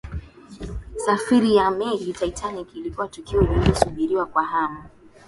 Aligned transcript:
safari 0.97 1.55
ya 1.55 1.71
meli 1.71 2.07
ya 2.09 2.15
titanic 2.17 2.75
ilikuwa 2.75 3.07
tukio 3.07 3.41
lililosubiriwa 3.41 4.25
kwa 4.25 4.43
hamu 4.43 4.83